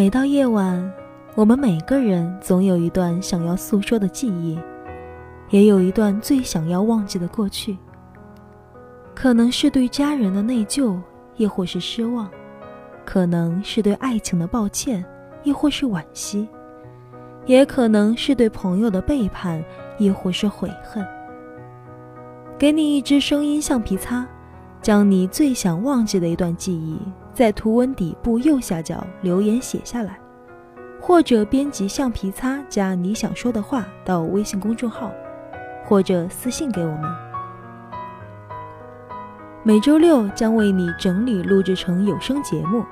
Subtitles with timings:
[0.00, 0.90] 每到夜晚，
[1.34, 4.58] 我们每个人总有一段想要诉说的记忆，
[5.50, 7.76] 也有一段最想要忘记的过去。
[9.14, 10.98] 可能是对家人的内疚，
[11.36, 12.26] 亦或是失望；
[13.04, 15.04] 可能是对爱情的抱歉，
[15.42, 16.48] 亦或是惋惜；
[17.44, 19.62] 也可能是对朋友的背叛，
[19.98, 21.06] 亦或是悔恨。
[22.58, 24.26] 给你一支声音橡皮擦，
[24.80, 26.98] 将你最想忘记的一段记忆。
[27.40, 30.20] 在图文底部右下角留言写下来，
[31.00, 35.10] 或者编辑橡皮擦加你想说的话到微信公众号，
[35.86, 37.10] 或者私信给我们。
[39.62, 42.84] 每周六将为你整理录制成有声节目，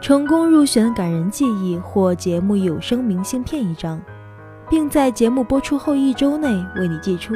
[0.00, 4.00] 成功入选感人记忆或节目有声明信片一张，
[4.70, 6.46] 并在节目播出后一周内
[6.76, 7.34] 为你寄出。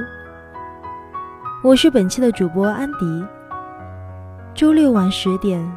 [1.64, 3.24] 我是本期的主播安迪，
[4.54, 5.68] 周六晚十点。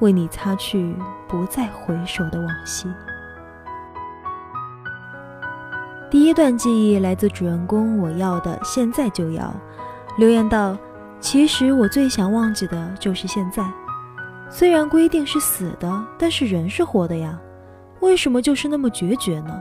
[0.00, 0.94] 为你擦去
[1.28, 2.88] 不再回首的往昔。
[6.10, 9.52] 第一段记忆来自主人公，我要的现在就要。
[10.16, 10.76] 留言道
[11.18, 13.68] ：“其实我最想忘记的就是现在。
[14.48, 17.40] 虽然规定是死的，但是人是活的呀。
[18.00, 19.60] 为什么就是那么决绝呢？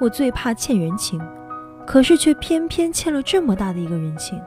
[0.00, 1.20] 我最怕欠人情，
[1.86, 4.40] 可是却偏偏欠了这么大的一个人情。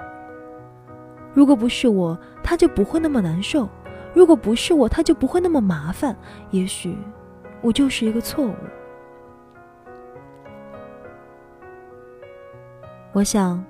[1.34, 3.70] 如果不是我，他就不会那么难受。”
[4.18, 6.18] 如果不是我，他就不会那么麻烦。
[6.50, 6.98] 也许，
[7.62, 8.56] 我就是一个错误。
[13.14, 13.64] 我想，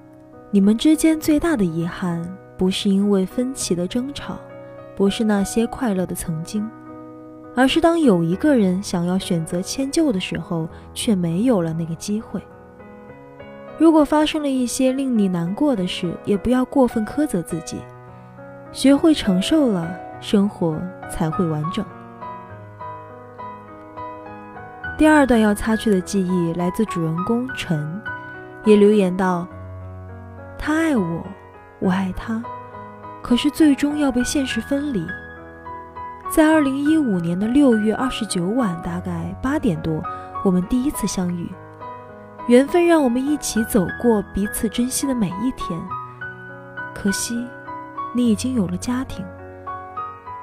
[0.49, 2.25] 你们之间最大的遗憾，
[2.57, 4.39] 不是因为分歧的争吵，
[4.95, 6.65] 不是那些快乐的曾经，
[7.53, 12.41] 而是当有一个人想要选择迁就的时候，却没有了那个机会。
[13.77, 17.81] 如果发生了一些令你难过的事，也不要过分苛责自己，
[18.71, 20.06] 学会承受了。
[20.19, 20.79] 生活
[21.09, 21.85] 才会完整。
[24.97, 28.01] 第二段要擦去的记忆来自主人公陈，
[28.65, 29.47] 也留言道
[30.57, 31.23] ：“他爱我，
[31.79, 32.43] 我爱他，
[33.21, 35.05] 可是最终要被现实分离。”
[36.29, 40.01] 在二零一五年的六月二十九晚，大概八点多，
[40.43, 41.49] 我们第一次相遇，
[42.47, 45.79] 缘分让我们一起走过彼此珍惜的每一天。
[46.93, 47.47] 可惜，
[48.13, 49.23] 你已经有了家庭。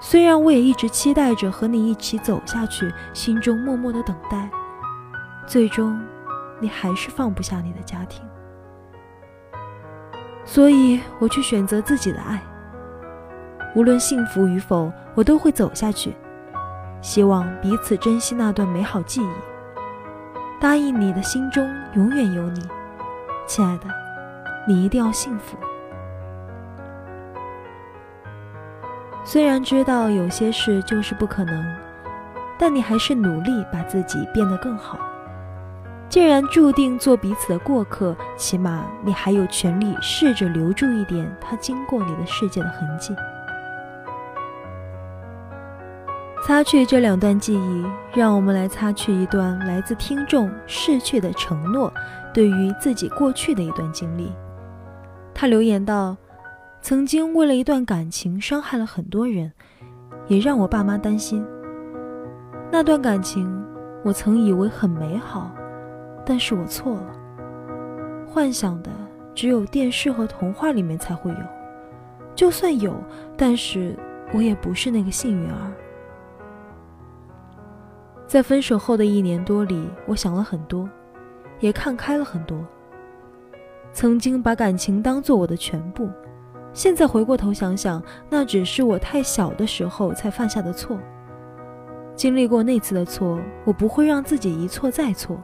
[0.06, 4.50] 虽然我也一直期待着和你一起走下去，心中默默的等待，
[5.46, 5.98] 最终，
[6.60, 8.22] 你还是放不下你的家庭，
[10.44, 12.38] 所以我去选择自己的爱。
[13.74, 16.14] 无论幸福与否，我都会走下去，
[17.00, 19.28] 希望彼此珍惜那段美好记忆。
[20.60, 22.60] 答应你的心中永远有你，
[23.46, 23.86] 亲爱的，
[24.68, 25.56] 你一定要幸福。
[29.24, 31.76] 虽然知道有些事就是不可能，
[32.58, 34.98] 但你还是努力把自己变得更好。
[36.10, 43.16] 既然注定做彼此的过客，起码你还有权利试着留住一点他经过你的世界的痕迹。
[46.46, 51.90] 擦去这两段记忆，让我们来擦去一段来自听众逝去的承诺，
[52.34, 54.30] 对于自己过去的一段经历。
[55.32, 56.14] 他留言道。
[56.84, 59.50] 曾经为了一段感情伤害了很多人，
[60.26, 61.42] 也让我爸妈担心。
[62.70, 63.50] 那段感情，
[64.04, 65.50] 我曾以为很美好，
[66.26, 67.06] 但是我错了。
[68.26, 68.90] 幻想的
[69.34, 71.38] 只有电视和童话里面才会有，
[72.34, 72.94] 就算有，
[73.34, 73.96] 但是
[74.34, 75.72] 我也不是那个幸运儿。
[78.26, 80.86] 在分手后的一年多里，我想了很多，
[81.60, 82.62] 也看开了很多。
[83.90, 86.10] 曾经把感情当做我的全部。
[86.74, 90.98] 现在回过头想想，那只是我太小的时候才犯下的错。
[92.16, 95.40] 经历过那次的错，我不会让自己一错再错。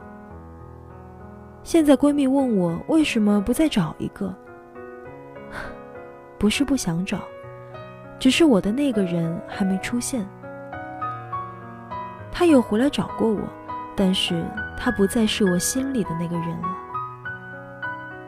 [1.63, 4.33] 现在闺蜜问我为什么不再找一个，
[6.37, 7.19] 不是不想找，
[8.19, 10.27] 只是我的那个人还没出现。
[12.29, 13.41] 他有回来找过我，
[13.95, 14.43] 但是
[14.77, 16.67] 他不再是我心里的那个人了。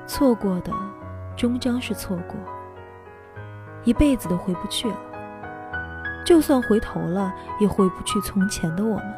[0.06, 0.72] 错过的，
[1.36, 2.36] 终将是错过。
[3.84, 4.98] 一辈子都回不去了，
[6.26, 9.14] 就算回头了，也回不去从前的我们。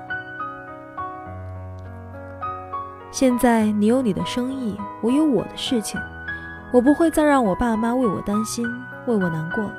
[3.12, 6.02] 现在你有你的生意，我有我的事情，
[6.74, 8.68] 我不会再让我爸妈为我担心，
[9.08, 9.76] 为我难过了。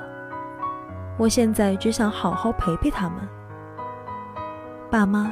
[1.19, 3.29] 我现在只想好好陪陪他们。
[4.91, 5.31] 爸妈，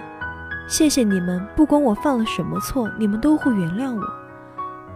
[0.67, 4.03] 谢谢你们，不管我犯了什么错，你们都会原谅我；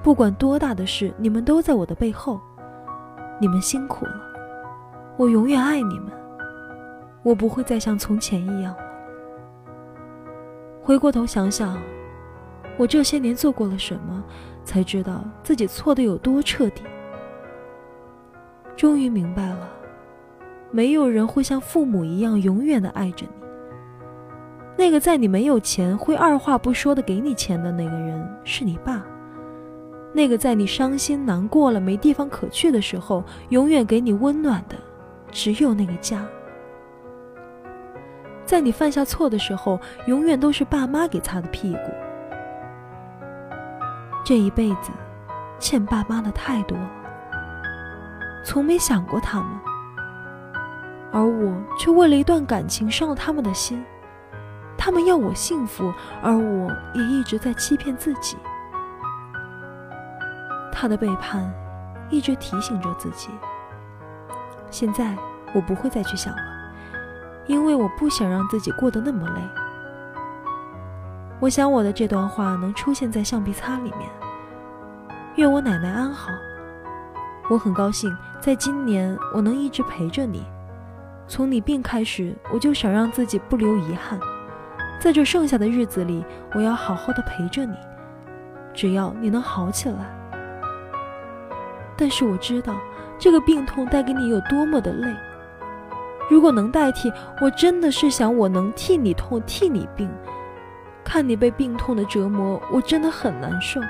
[0.02, 2.40] 不管多大的事，你们都在我的背后。
[3.40, 4.27] 你们辛苦了。
[5.18, 6.12] 我永远爱你们，
[7.24, 8.78] 我不会再像从前一样了。
[10.80, 11.76] 回过头想想，
[12.76, 14.22] 我这些年做过了什么，
[14.62, 16.84] 才知道自己错的有多彻底。
[18.76, 19.68] 终于明白了，
[20.70, 23.32] 没有人会像父母一样永远的爱着你。
[24.76, 29.04] 那个在你没有钱会二话不说的给你钱的那个人是你爸。
[30.14, 34.76] 那个在你伤心难过了没地方可去的时候，永远给你温暖的，
[35.30, 36.26] 只有那个家。
[38.44, 41.90] 在你犯下错的时候，永远都是爸妈给擦的屁股。
[44.24, 44.90] 这一辈子，
[45.58, 46.76] 欠爸妈的太多，
[48.44, 49.48] 从没想过他们，
[51.12, 53.84] 而我却为了一段感情伤了他们的心。
[54.78, 55.92] 他们要我幸福，
[56.22, 58.36] 而我也一直在欺骗自己。
[60.72, 61.52] 他的背叛，
[62.08, 63.28] 一直提醒着自己。
[64.70, 65.16] 现在
[65.54, 66.42] 我不会再去想了，
[67.46, 69.40] 因为我不想让自己过得那么累。
[71.40, 74.10] 我想我的这段话能出现在橡皮擦里面。
[75.36, 76.32] 愿我奶奶安好。
[77.48, 80.44] 我很高兴，在今年我能一直陪着你。
[81.28, 84.18] 从你病开始，我就想让自己不留遗憾。
[85.00, 86.24] 在这剩下的日子里，
[86.54, 87.76] 我要好好的陪着你，
[88.74, 90.17] 只要你能好起来。
[91.98, 92.76] 但是我知道，
[93.18, 95.12] 这个病痛带给你有多么的累。
[96.30, 100.08] 如果能代替，我真的是想我能替你痛，替你病。
[101.02, 103.80] 看你被病痛的折磨，我真的很难受。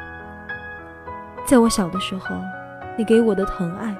[1.44, 2.34] 在我小的时候，
[2.96, 3.94] 你给我的疼爱，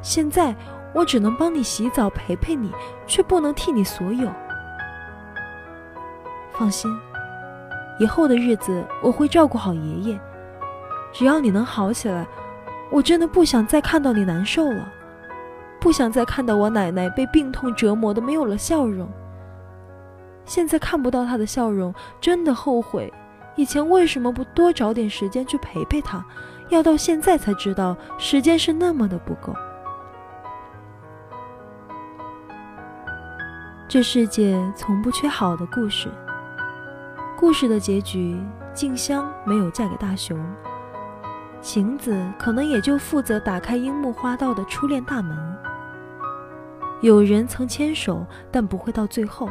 [0.00, 0.54] 现在
[0.94, 2.72] 我只能帮你洗澡，陪陪你，
[3.06, 4.26] 却不能替你所有。
[6.52, 6.90] 放心，
[7.98, 10.20] 以后的日子我会照顾好爷爷。
[11.12, 12.26] 只要你能好起来。
[12.90, 14.92] 我真的不想再看到你难受了，
[15.80, 19.08] 不想再看到我奶奶被病痛折磨的没有了笑容。
[20.44, 23.12] 现在看不到她的笑容，真的后悔，
[23.54, 26.24] 以前为什么不多找点时间去陪陪她？
[26.68, 29.54] 要到现在才知道，时间是那么的不够。
[33.88, 36.08] 这世界从不缺好的故事。
[37.36, 38.40] 故事的结局，
[38.72, 40.38] 静香没有嫁给大雄。
[41.60, 45.36] 晴子可能也就负责打开樱木花道的初恋大门。
[47.02, 49.48] 有人曾牵手，但不会到最后，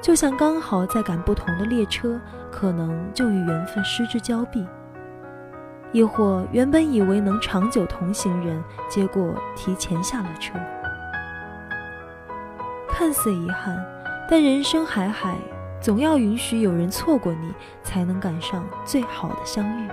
[0.00, 2.20] 就像刚好在赶不同的列车，
[2.50, 4.66] 可能就与缘分失之交臂。
[5.92, 10.58] 亦或原本以为能长久同行人，结果提前下了车。
[12.88, 13.84] 看似遗憾，
[14.28, 15.36] 但人生海海，
[15.80, 17.52] 总要允许有人错过你，
[17.82, 19.88] 才能赶上最好的相遇。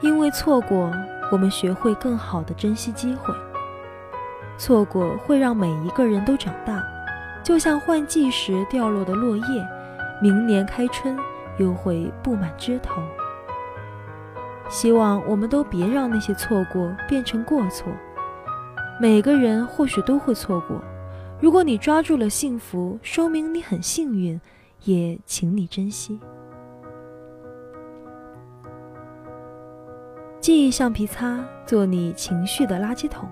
[0.00, 0.92] 因为错过，
[1.32, 3.34] 我们学会更好的珍惜机会。
[4.56, 6.82] 错过会让每一个人都长大，
[7.42, 9.68] 就像换季时掉落的落叶，
[10.20, 11.16] 明年开春
[11.58, 13.02] 又会布满枝头。
[14.68, 17.92] 希望我们都别让那些错过变成过错。
[19.00, 20.82] 每个人或许都会错过，
[21.40, 24.40] 如果你抓住了幸福，说明你很幸运，
[24.84, 26.20] 也请你珍惜。
[30.48, 33.28] 记忆橡皮擦，做你情绪的垃圾桶，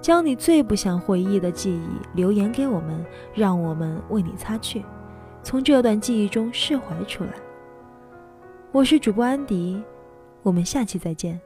[0.00, 4.82] 将你最不想回忆的记忆留言给我们，让我们为你擦去，
[5.42, 7.32] 从这段记忆中释怀出来。
[8.72, 9.82] 我是主播安迪，
[10.42, 11.38] 我们下期再见。